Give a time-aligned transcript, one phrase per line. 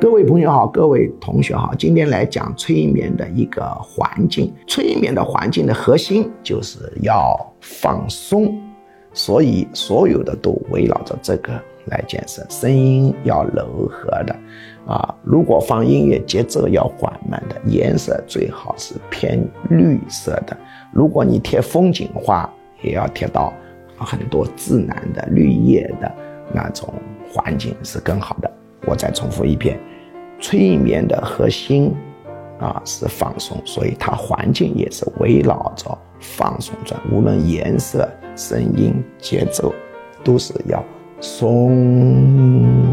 [0.00, 4.50] 各位朋友好，各位同学好，今天来讲催眠的一个环境。
[4.66, 8.58] 催眠的环境的核心就是要放松，
[9.12, 11.52] 所以所有的都围绕着这个
[11.84, 12.42] 来建设。
[12.48, 14.34] 声音要柔和的，
[14.86, 20.56] 啊，如果放音乐，节奏要缓慢的，颜色最好是偏绿色的。
[20.94, 23.52] 如果你贴风景画，也要贴到
[23.98, 26.10] 很多自然的绿叶的
[26.54, 26.88] 那种
[27.30, 28.50] 环境是更好的。
[28.86, 29.78] 我再重复一遍。
[30.50, 31.94] 催眠的核心
[32.58, 37.00] 啊是放松，所以它环境也是围绕着放松转。
[37.12, 39.72] 无论颜色、声音、节奏，
[40.24, 40.82] 都是要
[41.20, 42.89] 松。